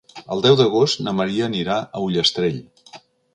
[0.35, 2.59] El deu d'agost na Maria anirà a Ullastrell.